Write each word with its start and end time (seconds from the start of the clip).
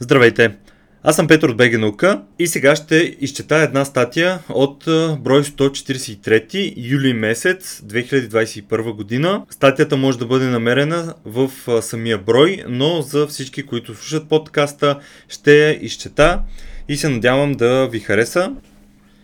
Здравейте! 0.00 0.56
Аз 1.02 1.16
съм 1.16 1.26
Петър 1.26 1.48
от 1.48 1.56
БГ 1.56 2.04
и 2.38 2.46
сега 2.46 2.76
ще 2.76 3.16
изчета 3.20 3.56
една 3.56 3.84
статия 3.84 4.38
от 4.48 4.84
брой 5.20 5.42
143 5.42 6.74
юли 6.76 7.12
месец 7.12 7.80
2021 7.86 8.96
година. 8.96 9.44
Статията 9.50 9.96
може 9.96 10.18
да 10.18 10.26
бъде 10.26 10.44
намерена 10.44 11.14
в 11.24 11.50
самия 11.82 12.18
брой, 12.18 12.64
но 12.68 13.02
за 13.02 13.26
всички, 13.26 13.62
които 13.62 13.94
слушат 13.94 14.28
подкаста, 14.28 14.98
ще 15.28 15.58
я 15.58 15.84
изчета 15.84 16.40
и 16.88 16.96
се 16.96 17.08
надявам 17.08 17.52
да 17.52 17.86
ви 17.86 18.00
хареса. 18.00 18.52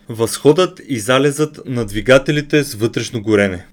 Възходът 0.09 0.81
и 0.87 0.99
залезът 0.99 1.61
на 1.65 1.85
двигателите 1.85 2.63
с 2.63 2.73
вътрешно 2.73 3.21
горене. 3.21 3.65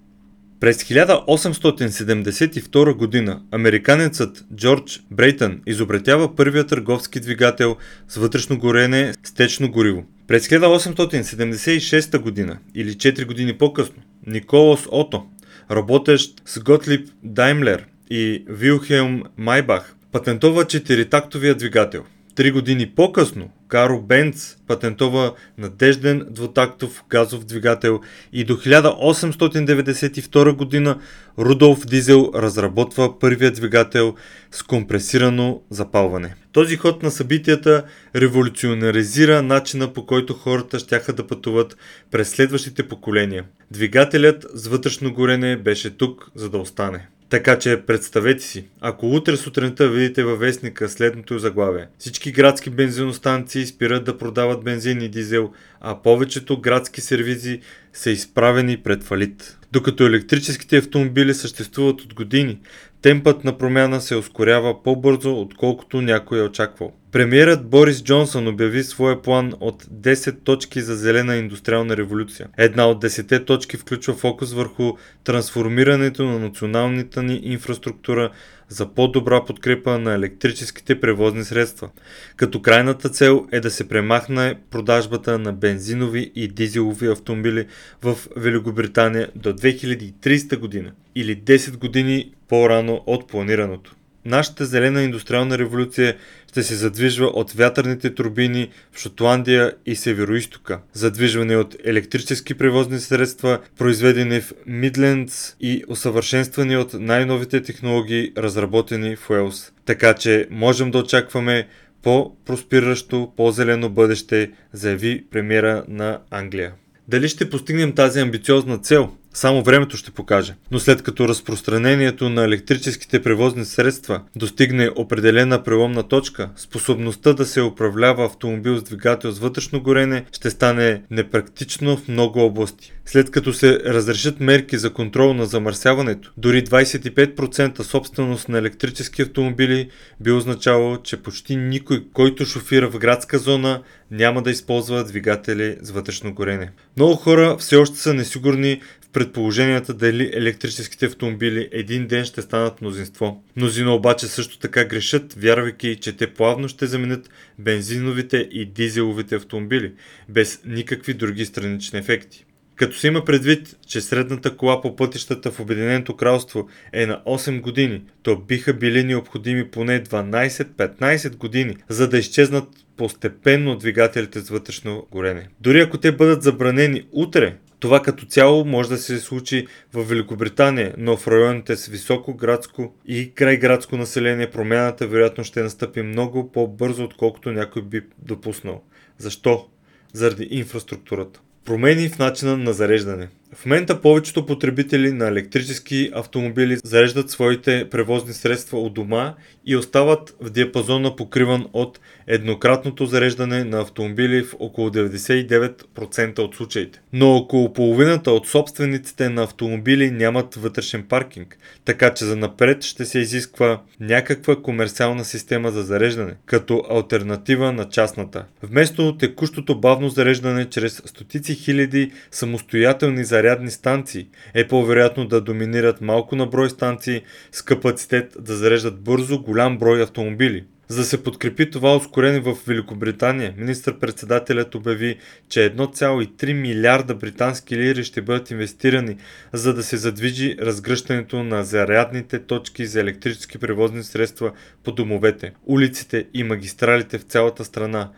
През 0.60 0.84
1872 0.84 2.94
година 2.94 3.42
американецът 3.52 4.44
Джордж 4.56 5.02
Брейтън 5.10 5.60
изобретява 5.66 6.36
първия 6.36 6.66
търговски 6.66 7.20
двигател 7.20 7.76
с 8.08 8.16
вътрешно 8.16 8.58
горене 8.58 9.12
с 9.24 9.34
течно 9.34 9.70
гориво. 9.70 10.04
През 10.26 10.48
1876 10.48 12.18
година 12.18 12.58
или 12.74 12.90
4 12.90 13.26
години 13.26 13.58
по-късно 13.58 14.02
Николас 14.26 14.86
Ото, 14.90 15.26
работещ 15.70 16.42
с 16.46 16.60
Готлип 16.60 17.08
Даймлер 17.22 17.86
и 18.10 18.44
Вилхелм 18.48 19.22
Майбах, 19.36 19.94
патентова 20.12 20.64
четиритактовия 20.64 21.54
двигател– 21.54 22.04
Три 22.34 22.50
години 22.50 22.92
по-късно 22.96 23.50
Каро 23.68 24.00
Бенц 24.00 24.56
патентова 24.66 25.34
надежден 25.58 26.26
двутактов 26.30 27.04
газов 27.10 27.44
двигател 27.44 28.00
и 28.32 28.44
до 28.44 28.56
1892 28.56 30.52
година 30.56 30.98
Рудолф 31.38 31.86
Дизел 31.86 32.30
разработва 32.34 33.18
първия 33.18 33.50
двигател 33.50 34.14
с 34.50 34.62
компресирано 34.62 35.62
запалване. 35.70 36.34
Този 36.52 36.76
ход 36.76 37.02
на 37.02 37.10
събитията 37.10 37.84
революционаризира 38.16 39.42
начина 39.42 39.92
по 39.92 40.06
който 40.06 40.34
хората 40.34 40.78
щяха 40.78 41.12
да 41.12 41.26
пътуват 41.26 41.76
през 42.10 42.30
следващите 42.30 42.88
поколения. 42.88 43.44
Двигателят 43.70 44.46
с 44.54 44.66
вътрешно 44.66 45.12
горене 45.12 45.56
беше 45.56 45.96
тук, 45.96 46.30
за 46.34 46.50
да 46.50 46.58
остане. 46.58 47.08
Така 47.30 47.58
че 47.58 47.82
представете 47.86 48.42
си, 48.42 48.64
ако 48.80 49.06
утре 49.06 49.36
сутринта 49.36 49.88
видите 49.88 50.24
във 50.24 50.40
вестника 50.40 50.88
следното 50.88 51.38
заглавие. 51.38 51.86
Всички 51.98 52.32
градски 52.32 52.70
бензиностанции 52.70 53.66
спират 53.66 54.04
да 54.04 54.18
продават 54.18 54.64
бензин 54.64 55.02
и 55.02 55.08
дизел, 55.08 55.52
а 55.80 56.02
повечето 56.02 56.60
градски 56.60 57.00
сервизи 57.00 57.60
са 57.92 58.10
изправени 58.10 58.76
пред 58.76 59.04
фалит. 59.04 59.58
Докато 59.72 60.06
електрическите 60.06 60.76
автомобили 60.76 61.34
съществуват 61.34 62.00
от 62.00 62.14
години, 62.14 62.58
темпът 63.02 63.44
на 63.44 63.58
промяна 63.58 64.00
се 64.00 64.16
ускорява 64.16 64.82
по-бързо, 64.82 65.40
отколкото 65.40 66.00
някой 66.00 66.38
е 66.38 66.42
очаквал. 66.42 66.92
Премьерът 67.12 67.68
Борис 67.68 68.02
Джонсън 68.02 68.48
обяви 68.48 68.84
своя 68.84 69.22
план 69.22 69.52
от 69.60 69.84
10 69.84 70.44
точки 70.44 70.80
за 70.80 70.96
зелена 70.96 71.36
индустриална 71.36 71.96
революция. 71.96 72.48
Една 72.56 72.86
от 72.86 73.04
10 73.04 73.46
точки 73.46 73.76
включва 73.76 74.14
фокус 74.14 74.52
върху 74.52 74.92
трансформирането 75.24 76.24
на 76.24 76.38
националната 76.38 77.22
ни 77.22 77.40
инфраструктура 77.42 78.30
за 78.68 78.94
по-добра 78.94 79.44
подкрепа 79.44 79.98
на 79.98 80.14
електрическите 80.14 81.00
превозни 81.00 81.44
средства, 81.44 81.90
като 82.36 82.62
крайната 82.62 83.08
цел 83.08 83.46
е 83.52 83.60
да 83.60 83.70
се 83.70 83.88
премахне 83.88 84.58
продажбата 84.70 85.38
на 85.38 85.52
бензинови 85.52 86.32
и 86.34 86.48
дизелови 86.48 87.06
автомобили 87.06 87.66
в 88.02 88.16
Великобритания 88.36 89.28
до 89.34 89.52
2030 89.52 90.56
година 90.56 90.92
или 91.14 91.36
10 91.36 91.76
години 91.76 92.32
по-рано 92.50 93.02
от 93.06 93.28
планираното. 93.28 93.94
Нашата 94.24 94.66
зелена 94.66 95.02
индустриална 95.02 95.58
революция 95.58 96.16
ще 96.48 96.62
се 96.62 96.74
задвижва 96.74 97.26
от 97.26 97.52
вятърните 97.52 98.14
турбини 98.14 98.70
в 98.92 98.98
Шотландия 98.98 99.74
и 99.86 99.96
Североистока, 99.96 100.80
задвижване 100.92 101.56
от 101.56 101.76
електрически 101.84 102.54
превозни 102.54 102.98
средства, 102.98 103.58
произведени 103.78 104.40
в 104.40 104.52
Мидлендс 104.66 105.56
и 105.60 105.84
усъвършенствани 105.88 106.76
от 106.76 106.94
най-новите 106.94 107.62
технологии, 107.62 108.32
разработени 108.38 109.16
в 109.16 109.30
Уелс. 109.30 109.72
Така 109.86 110.14
че 110.14 110.46
можем 110.50 110.90
да 110.90 110.98
очакваме 110.98 111.68
по-проспиращо, 112.02 113.32
по-зелено 113.36 113.88
бъдеще, 113.88 114.50
заяви 114.72 115.24
премиера 115.30 115.84
на 115.88 116.20
Англия. 116.30 116.72
Дали 117.08 117.28
ще 117.28 117.50
постигнем 117.50 117.92
тази 117.92 118.20
амбициозна 118.20 118.78
цел? 118.78 119.10
Само 119.34 119.62
времето 119.62 119.96
ще 119.96 120.10
покаже. 120.10 120.54
Но 120.70 120.78
след 120.78 121.02
като 121.02 121.28
разпространението 121.28 122.28
на 122.28 122.44
електрическите 122.44 123.22
превозни 123.22 123.64
средства 123.64 124.22
достигне 124.36 124.90
определена 124.96 125.62
преломна 125.62 126.02
точка, 126.02 126.50
способността 126.56 127.32
да 127.32 127.46
се 127.46 127.62
управлява 127.62 128.24
автомобил 128.24 128.78
с 128.78 128.82
двигател 128.82 129.30
с 129.30 129.38
вътрешно 129.38 129.82
горене 129.82 130.24
ще 130.32 130.50
стане 130.50 131.02
непрактично 131.10 131.96
в 131.96 132.08
много 132.08 132.40
области. 132.40 132.92
След 133.04 133.30
като 133.30 133.52
се 133.52 133.80
разрешат 133.84 134.40
мерки 134.40 134.78
за 134.78 134.92
контрол 134.92 135.34
на 135.34 135.46
замърсяването, 135.46 136.32
дори 136.36 136.64
25% 136.64 137.82
собственост 137.82 138.48
на 138.48 138.58
електрически 138.58 139.22
автомобили 139.22 139.88
би 140.20 140.32
означавало, 140.32 140.96
че 140.96 141.22
почти 141.22 141.56
никой, 141.56 142.04
който 142.12 142.44
шофира 142.44 142.90
в 142.90 142.98
градска 142.98 143.38
зона, 143.38 143.82
няма 144.10 144.42
да 144.42 144.50
използва 144.50 145.04
двигатели 145.04 145.76
с 145.82 145.90
вътрешно 145.90 146.34
горене. 146.34 146.70
Много 146.96 147.16
хора 147.16 147.56
все 147.58 147.76
още 147.76 147.98
са 147.98 148.14
несигурни 148.14 148.80
предположенията 149.12 149.94
дали 149.94 150.30
електрическите 150.34 151.06
автомобили 151.06 151.68
един 151.72 152.06
ден 152.06 152.24
ще 152.24 152.42
станат 152.42 152.80
мнозинство. 152.80 153.44
Мнозина 153.56 153.94
обаче 153.94 154.26
също 154.26 154.58
така 154.58 154.84
грешат, 154.84 155.34
вярвайки, 155.34 155.96
че 156.00 156.16
те 156.16 156.34
плавно 156.34 156.68
ще 156.68 156.86
заменят 156.86 157.30
бензиновите 157.58 158.48
и 158.50 158.64
дизеловите 158.64 159.34
автомобили, 159.34 159.92
без 160.28 160.60
никакви 160.64 161.14
други 161.14 161.46
странични 161.46 161.98
ефекти. 161.98 162.44
Като 162.76 162.96
се 162.96 163.06
има 163.06 163.24
предвид, 163.24 163.76
че 163.86 164.00
средната 164.00 164.56
кола 164.56 164.80
по 164.80 164.96
пътищата 164.96 165.50
в 165.50 165.60
Обединеното 165.60 166.16
кралство 166.16 166.68
е 166.92 167.06
на 167.06 167.22
8 167.26 167.60
години, 167.60 168.02
то 168.22 168.36
биха 168.36 168.74
били 168.74 169.04
необходими 169.04 169.70
поне 169.70 170.04
12-15 170.04 171.36
години, 171.36 171.76
за 171.88 172.08
да 172.08 172.18
изчезнат 172.18 172.68
постепенно 172.96 173.76
двигателите 173.76 174.40
с 174.40 174.48
вътрешно 174.48 175.06
горене. 175.10 175.48
Дори 175.60 175.80
ако 175.80 175.98
те 175.98 176.12
бъдат 176.12 176.42
забранени 176.42 177.02
утре, 177.12 177.56
това 177.80 178.02
като 178.02 178.26
цяло 178.26 178.64
може 178.64 178.88
да 178.88 178.98
се 178.98 179.18
случи 179.18 179.66
в 179.92 180.04
Великобритания, 180.04 180.94
но 180.98 181.16
в 181.16 181.28
районите 181.28 181.76
с 181.76 181.86
високо 181.86 182.34
градско 182.34 182.94
и 183.06 183.32
крайградско 183.34 183.96
население 183.96 184.50
промяната 184.50 185.06
вероятно 185.06 185.44
ще 185.44 185.62
настъпи 185.62 186.02
много 186.02 186.52
по-бързо, 186.52 187.04
отколкото 187.04 187.52
някой 187.52 187.82
би 187.82 188.02
допуснал. 188.18 188.82
Защо? 189.18 189.66
Заради 190.12 190.48
инфраструктурата. 190.50 191.40
Промени 191.64 192.08
в 192.08 192.18
начина 192.18 192.56
на 192.56 192.72
зареждане. 192.72 193.28
В 193.54 193.66
момента 193.66 194.00
повечето 194.00 194.46
потребители 194.46 195.12
на 195.12 195.28
електрически 195.28 196.10
автомобили 196.14 196.78
зареждат 196.84 197.30
своите 197.30 197.88
превозни 197.90 198.32
средства 198.32 198.78
от 198.80 198.94
дома 198.94 199.34
и 199.66 199.76
остават 199.76 200.36
в 200.40 200.50
диапазона 200.50 201.16
покриван 201.16 201.66
от 201.72 202.00
еднократното 202.26 203.06
зареждане 203.06 203.64
на 203.64 203.80
автомобили 203.80 204.44
в 204.44 204.54
около 204.58 204.90
99% 204.90 206.38
от 206.38 206.54
случаите. 206.54 207.00
Но 207.12 207.36
около 207.36 207.72
половината 207.72 208.30
от 208.30 208.48
собствениците 208.48 209.28
на 209.28 209.42
автомобили 209.42 210.10
нямат 210.10 210.54
вътрешен 210.54 211.02
паркинг, 211.02 211.58
така 211.84 212.14
че 212.14 212.24
за 212.24 212.36
напред 212.36 212.82
ще 212.82 213.04
се 213.04 213.18
изисква 213.18 213.80
някаква 214.00 214.62
комерциална 214.62 215.24
система 215.24 215.70
за 215.70 215.82
зареждане, 215.82 216.32
като 216.46 216.84
альтернатива 216.90 217.72
на 217.72 217.88
частната. 217.88 218.44
Вместо 218.62 219.16
текущото 219.16 219.80
бавно 219.80 220.08
зареждане 220.08 220.64
чрез 220.64 221.02
стотици 221.06 221.54
хиляди 221.54 222.12
самостоятелни 222.30 223.24
зарядни 223.40 223.70
станции, 223.70 224.28
е 224.54 224.68
по-вероятно 224.68 225.26
да 225.26 225.40
доминират 225.40 226.00
малко 226.00 226.36
на 226.36 226.46
брой 226.46 226.70
станции 226.70 227.22
с 227.52 227.62
капацитет 227.62 228.36
да 228.40 228.56
зареждат 228.56 229.00
бързо 229.00 229.42
голям 229.42 229.78
брой 229.78 230.02
автомобили. 230.02 230.64
За 230.88 230.96
да 230.96 231.04
се 231.04 231.22
подкрепи 231.22 231.70
това 231.70 231.96
ускорение 231.96 232.40
в 232.40 232.56
Великобритания, 232.66 233.54
министър-председателят 233.56 234.74
обяви, 234.74 235.18
че 235.48 235.60
1,3 235.60 236.52
милиарда 236.52 237.14
британски 237.14 237.76
лири 237.76 238.04
ще 238.04 238.22
бъдат 238.22 238.50
инвестирани, 238.50 239.16
за 239.52 239.74
да 239.74 239.82
се 239.82 239.96
задвижи 239.96 240.56
разгръщането 240.60 241.42
на 241.42 241.64
зарядните 241.64 242.38
точки 242.38 242.86
за 242.86 243.00
електрически 243.00 243.58
превозни 243.58 244.02
средства 244.02 244.52
по 244.84 244.92
домовете, 244.92 245.52
улиците 245.66 246.26
и 246.34 246.44
магистралите 246.44 247.18
в 247.18 247.22
цялата 247.22 247.64
страна 247.64 248.10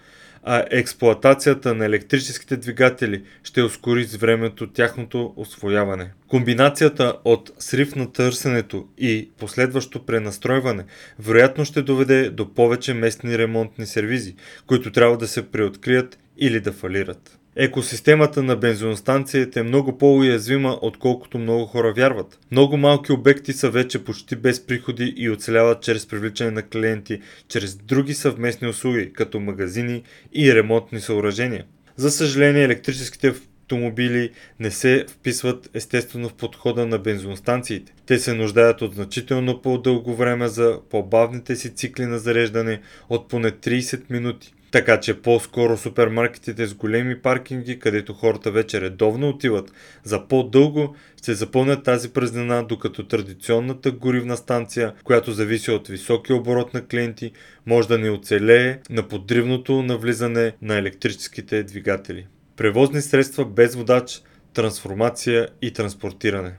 а 0.43 0.65
експлоатацията 0.71 1.75
на 1.75 1.85
електрическите 1.85 2.57
двигатели 2.57 3.23
ще 3.45 3.63
ускори 3.63 4.05
с 4.05 4.17
времето 4.17 4.67
тяхното 4.67 5.35
освояване. 5.37 6.11
Комбинацията 6.29 7.15
от 7.25 7.53
срив 7.59 7.97
на 7.97 8.13
търсенето 8.13 8.89
и 8.99 9.31
последващо 9.39 10.07
пренастройване 10.07 10.85
вероятно 11.19 11.65
ще 11.65 11.83
доведе 11.83 12.31
до 12.31 12.55
повече 12.55 12.95
местни 12.95 13.39
ремонтни 13.39 13.87
сервизи, 13.87 14.35
които 14.67 14.93
трябва 14.93 15.19
да 15.19 15.29
се 15.29 15.51
преоткрият 15.51 16.19
или 16.37 16.61
да 16.61 16.73
фалират. 16.73 17.39
Екосистемата 17.57 18.43
на 18.43 18.57
бензиностанциите 18.57 19.61
е 19.61 19.63
много 19.63 19.99
по-уязвима, 19.99 20.79
отколкото 20.83 21.39
много 21.39 21.67
хора 21.67 21.93
вярват. 21.93 22.39
Много 22.51 22.77
малки 22.77 23.13
обекти 23.13 23.53
са 23.53 23.71
вече 23.71 24.05
почти 24.05 24.37
без 24.37 24.67
приходи 24.67 25.15
и 25.17 25.31
оцеляват 25.31 25.83
чрез 25.83 26.07
привличане 26.07 26.51
на 26.51 26.63
клиенти, 26.63 27.21
чрез 27.49 27.77
други 27.77 28.15
съвместни 28.15 28.69
услуги, 28.69 29.13
като 29.13 29.41
магазини 29.41 30.03
и 30.33 30.55
ремонтни 30.55 31.01
съоръжения. 31.01 31.65
За 31.97 32.11
съжаление, 32.11 32.65
електрическите 32.65 33.35
автомобили 33.73 34.31
не 34.61 34.71
се 34.71 35.05
вписват 35.09 35.71
естествено 35.75 36.29
в 36.29 36.35
подхода 36.35 36.87
на 36.87 36.99
бензиностанциите. 36.99 37.93
Те 38.07 38.19
се 38.19 38.35
нуждаят 38.35 38.83
от 38.83 38.95
значително 38.95 39.63
по-дълго 39.63 40.15
време 40.15 40.49
за 40.49 40.81
по-бавните 40.91 41.57
си 41.57 41.75
цикли 41.75 42.07
на 42.07 42.19
зареждане 42.19 42.81
от 43.09 43.29
поне 43.29 43.51
30 43.51 44.11
минути. 44.11 44.55
Така 44.71 45.01
че 45.01 45.23
по-скоро 45.23 45.77
супермаркетите 45.77 46.67
с 46.67 46.75
големи 46.75 47.19
паркинги, 47.19 47.79
където 47.79 48.15
хората 48.15 48.51
вече 48.51 48.81
редовно 48.81 49.29
отиват 49.29 49.73
за 50.05 50.29
по-дълго, 50.29 50.97
ще 51.17 51.35
запълнят 51.35 51.85
тази 51.85 52.13
празнина, 52.13 52.63
докато 52.63 53.07
традиционната 53.07 53.91
горивна 53.91 54.37
станция, 54.37 54.93
която 55.05 55.33
зависи 55.33 55.71
от 55.71 55.89
високия 55.89 56.37
оборот 56.37 56.75
на 56.75 56.87
клиенти, 56.87 57.33
може 57.67 57.89
да 57.89 57.99
не 57.99 58.11
оцелее 58.11 58.79
на 58.91 59.09
подривното 59.09 59.83
навлизане 59.83 60.53
на 60.63 60.79
електрическите 60.79 61.63
двигатели. 61.63 62.27
Превозни 62.63 63.01
средства 63.01 63.45
без 63.45 63.75
водач, 63.75 64.23
трансформация 64.55 65.49
и 65.63 65.73
транспортиране. 65.73 66.53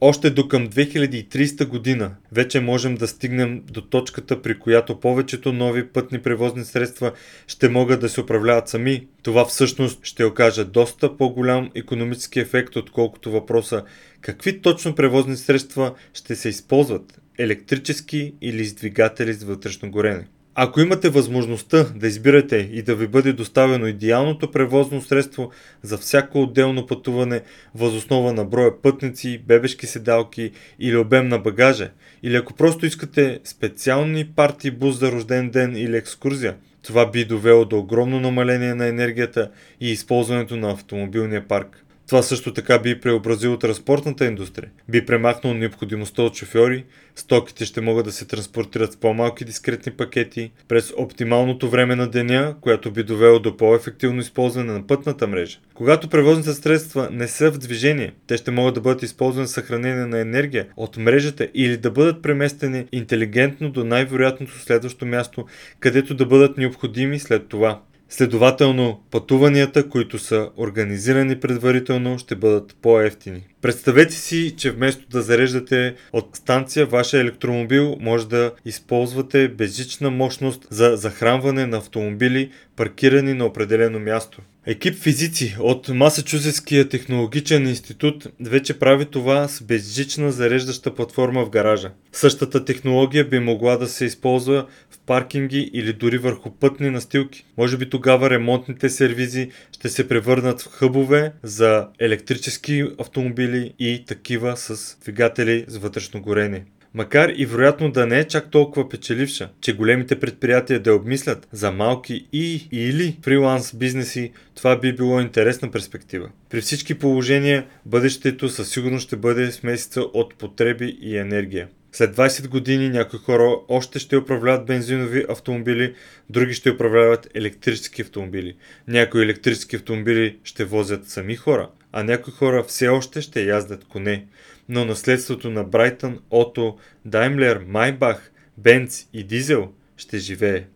Още 0.00 0.30
до 0.30 0.48
към 0.48 0.68
2300 0.68 1.66
година 1.66 2.16
вече 2.32 2.60
можем 2.60 2.94
да 2.94 3.08
стигнем 3.08 3.62
до 3.70 3.80
точката, 3.80 4.42
при 4.42 4.58
която 4.58 5.00
повечето 5.00 5.52
нови 5.52 5.88
пътни 5.88 6.22
превозни 6.22 6.64
средства 6.64 7.12
ще 7.46 7.68
могат 7.68 8.00
да 8.00 8.08
се 8.08 8.20
управляват 8.20 8.68
сами. 8.68 9.06
Това 9.22 9.44
всъщност 9.44 10.00
ще 10.02 10.24
окаже 10.24 10.64
доста 10.64 11.16
по-голям 11.16 11.70
економически 11.74 12.40
ефект, 12.40 12.76
отколкото 12.76 13.30
въпроса 13.30 13.84
какви 14.20 14.60
точно 14.60 14.94
превозни 14.94 15.36
средства 15.36 15.94
ще 16.14 16.36
се 16.36 16.48
използват 16.48 17.20
електрически 17.38 18.34
или 18.40 18.64
с 18.64 18.74
двигатели 18.74 19.32
с 19.32 19.44
вътрешно 19.44 19.90
горене. 19.90 20.26
Ако 20.54 20.80
имате 20.80 21.08
възможността 21.08 21.84
да 21.96 22.06
избирате 22.06 22.56
и 22.72 22.82
да 22.82 22.94
ви 22.94 23.06
бъде 23.06 23.32
доставено 23.32 23.86
идеалното 23.86 24.50
превозно 24.50 25.02
средство 25.02 25.50
за 25.82 25.98
всяко 25.98 26.42
отделно 26.42 26.86
пътуване 26.86 27.42
възоснова 27.74 28.32
на 28.32 28.44
броя 28.44 28.82
пътници, 28.82 29.42
бебешки 29.46 29.86
седалки 29.86 30.50
или 30.78 30.96
обем 30.96 31.28
на 31.28 31.38
багажа, 31.38 31.90
или 32.22 32.36
ако 32.36 32.54
просто 32.54 32.86
искате 32.86 33.40
специални 33.44 34.24
парти 34.26 34.70
бус 34.70 34.98
за 34.98 35.12
рожден 35.12 35.50
ден 35.50 35.76
или 35.76 35.96
екскурзия, 35.96 36.56
това 36.82 37.10
би 37.10 37.24
довело 37.24 37.64
до 37.64 37.78
огромно 37.78 38.20
намаление 38.20 38.74
на 38.74 38.86
енергията 38.86 39.50
и 39.80 39.90
използването 39.90 40.56
на 40.56 40.72
автомобилния 40.72 41.48
парк. 41.48 41.84
Това 42.10 42.22
също 42.22 42.52
така 42.52 42.78
би 42.78 43.00
преобразило 43.00 43.56
транспортната 43.56 44.26
индустрия. 44.26 44.70
Би 44.88 45.06
премахнал 45.06 45.54
необходимостта 45.54 46.22
от 46.22 46.36
шофьори, 46.36 46.84
стоките 47.16 47.64
ще 47.64 47.80
могат 47.80 48.04
да 48.04 48.12
се 48.12 48.26
транспортират 48.26 48.92
с 48.92 48.96
по-малки 48.96 49.44
дискретни 49.44 49.92
пакети 49.92 50.50
през 50.68 50.92
оптималното 50.96 51.70
време 51.70 51.96
на 51.96 52.10
деня, 52.10 52.54
което 52.60 52.90
би 52.90 53.02
довело 53.02 53.38
до 53.38 53.56
по-ефективно 53.56 54.20
използване 54.20 54.72
на 54.72 54.86
пътната 54.86 55.26
мрежа. 55.26 55.58
Когато 55.74 56.08
превозните 56.08 56.52
средства 56.52 57.08
не 57.12 57.28
са 57.28 57.50
в 57.50 57.58
движение, 57.58 58.12
те 58.26 58.36
ще 58.36 58.50
могат 58.50 58.74
да 58.74 58.80
бъдат 58.80 59.02
използвани 59.02 59.46
за 59.46 59.52
съхранение 59.52 60.06
на 60.06 60.20
енергия 60.20 60.66
от 60.76 60.96
мрежата 60.96 61.48
или 61.54 61.76
да 61.76 61.90
бъдат 61.90 62.22
преместени 62.22 62.86
интелигентно 62.92 63.70
до 63.70 63.84
най-вероятното 63.84 64.58
следващо 64.58 65.06
място, 65.06 65.46
където 65.80 66.14
да 66.14 66.26
бъдат 66.26 66.58
необходими 66.58 67.18
след 67.18 67.48
това. 67.48 67.80
Следователно, 68.10 69.00
пътуванията, 69.10 69.88
които 69.88 70.18
са 70.18 70.50
организирани 70.56 71.40
предварително, 71.40 72.18
ще 72.18 72.36
бъдат 72.36 72.76
по-ефтини. 72.82 73.42
Представете 73.62 74.14
си, 74.14 74.54
че 74.56 74.70
вместо 74.70 75.08
да 75.08 75.22
зареждате 75.22 75.94
от 76.12 76.36
станция 76.36 76.86
вашия 76.86 77.20
електромобил, 77.20 77.96
може 78.00 78.28
да 78.28 78.52
използвате 78.64 79.48
безжична 79.48 80.10
мощност 80.10 80.66
за 80.70 80.96
захранване 80.96 81.66
на 81.66 81.76
автомобили, 81.76 82.50
паркирани 82.76 83.34
на 83.34 83.46
определено 83.46 83.98
място. 83.98 84.42
Екип 84.66 84.94
физици 84.94 85.56
от 85.60 85.88
Масачузетския 85.88 86.88
технологичен 86.88 87.68
институт 87.68 88.26
вече 88.40 88.78
прави 88.78 89.06
това 89.06 89.48
с 89.48 89.62
безжична 89.62 90.32
зареждаща 90.32 90.94
платформа 90.94 91.44
в 91.44 91.50
гаража. 91.50 91.90
Същата 92.12 92.64
технология 92.64 93.28
би 93.28 93.38
могла 93.38 93.76
да 93.76 93.86
се 93.86 94.04
използва 94.04 94.66
в 94.90 94.98
паркинги 95.06 95.70
или 95.72 95.92
дори 95.92 96.18
върху 96.18 96.50
пътни 96.50 96.90
настилки. 96.90 97.44
Може 97.58 97.76
би 97.76 97.90
тогава 97.90 98.30
ремонтните 98.30 98.88
сервизи 98.88 99.50
ще 99.72 99.88
се 99.88 100.08
превърнат 100.08 100.60
в 100.60 100.68
хъбове 100.72 101.32
за 101.42 101.88
електрически 101.98 102.84
автомобили 102.98 103.49
и 103.56 104.04
такива 104.06 104.56
с 104.56 104.98
двигатели 105.00 105.64
с 105.68 105.76
вътрешно 105.76 106.22
горене 106.22 106.64
макар 106.94 107.32
и 107.36 107.46
вероятно 107.46 107.90
да 107.90 108.06
не 108.06 108.18
е 108.18 108.24
чак 108.24 108.50
толкова 108.50 108.88
печеливша, 108.88 109.48
че 109.60 109.76
големите 109.76 110.20
предприятия 110.20 110.80
да 110.80 110.94
обмислят 110.94 111.48
за 111.52 111.72
малки 111.72 112.26
и 112.32 112.68
или 112.72 113.16
фриланс 113.22 113.74
бизнеси, 113.74 114.32
това 114.54 114.80
би 114.80 114.96
било 114.96 115.20
интересна 115.20 115.70
перспектива. 115.70 116.28
При 116.50 116.60
всички 116.60 116.94
положения, 116.94 117.66
бъдещето 117.86 118.48
със 118.48 118.70
сигурност 118.70 119.06
ще 119.06 119.16
бъде 119.16 119.52
смесица 119.52 120.00
от 120.00 120.34
потреби 120.34 120.98
и 121.00 121.16
енергия. 121.16 121.68
След 121.92 122.16
20 122.16 122.48
години 122.48 122.88
някои 122.88 123.18
хора 123.18 123.56
още 123.68 123.98
ще 123.98 124.16
управляват 124.16 124.66
бензинови 124.66 125.24
автомобили, 125.28 125.94
други 126.30 126.54
ще 126.54 126.70
управляват 126.70 127.28
електрически 127.34 128.02
автомобили. 128.02 128.56
Някои 128.88 129.22
електрически 129.22 129.76
автомобили 129.76 130.36
ще 130.44 130.64
возят 130.64 131.08
сами 131.08 131.36
хора, 131.36 131.68
а 131.92 132.02
някои 132.02 132.32
хора 132.32 132.64
все 132.64 132.88
още 132.88 133.20
ще 133.20 133.44
яздат 133.44 133.84
коне 133.84 134.26
но 134.70 134.84
наследството 134.84 135.50
на 135.50 135.64
Брайтън, 135.64 136.18
Ото, 136.30 136.78
Даймлер, 137.04 137.64
Майбах, 137.66 138.32
Бенц 138.58 139.06
и 139.12 139.24
Дизел 139.24 139.72
ще 139.96 140.18
живее. 140.18 140.66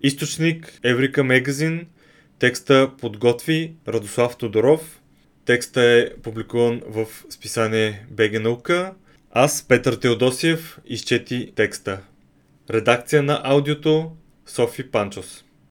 Източник 0.00 0.78
Еврика 0.84 1.24
Мегазин. 1.24 1.86
Текста 2.38 2.90
подготви 3.00 3.74
Радослав 3.88 4.36
Тодоров. 4.36 5.00
Текста 5.44 5.82
е 5.82 6.10
публикуван 6.22 6.80
в 6.86 7.06
списание 7.30 8.06
БГ 8.10 8.42
наука. 8.42 8.94
Аз, 9.30 9.68
Петър 9.68 9.94
Теодосиев, 9.94 10.78
изчети 10.86 11.52
текста. 11.56 12.00
Редакция 12.70 13.22
на 13.22 13.40
аудиото 13.44 14.12
Софи 14.46 14.90
Панчос. 14.90 15.44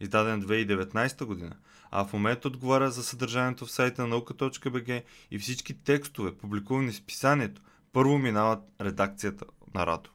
издаден 0.00 0.42
2019 0.42 1.24
година, 1.24 1.56
а 1.90 2.04
в 2.04 2.12
момента 2.12 2.48
отговаря 2.48 2.90
за 2.90 3.02
съдържанието 3.02 3.66
в 3.66 3.70
сайта 3.70 4.02
на 4.02 4.08
наука.бг 4.08 5.02
и 5.30 5.38
всички 5.38 5.74
текстове, 5.74 6.34
публикувани 6.34 6.92
в 6.92 6.96
списанието, 6.96 7.62
първо 7.92 8.18
минават 8.18 8.60
редакцията 8.80 9.44
на 9.74 9.86
Радо. 9.86 10.10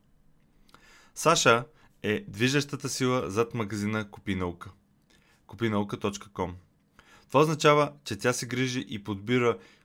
Саша 1.15 1.65
е 2.03 2.25
движещата 2.27 2.89
сила 2.89 3.29
зад 3.29 3.53
магазина 3.53 4.11
Купи 4.11 4.35
наука. 4.35 4.71
Купинаука.com 5.47 6.51
Това 7.27 7.39
означава, 7.39 7.93
че 8.03 8.17
тя 8.17 8.33
се 8.33 8.45
грижи 8.45 8.85
и 8.89 9.03
подбира 9.03 9.57